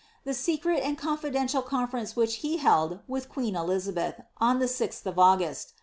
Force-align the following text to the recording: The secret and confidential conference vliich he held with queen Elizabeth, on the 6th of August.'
The 0.23 0.33
secret 0.33 0.79
and 0.81 0.97
confidential 0.97 1.61
conference 1.61 2.15
vliich 2.15 2.37
he 2.37 2.57
held 2.57 3.01
with 3.07 3.29
queen 3.29 3.55
Elizabeth, 3.55 4.15
on 4.39 4.57
the 4.57 4.65
6th 4.65 5.05
of 5.05 5.19
August.' 5.19 5.73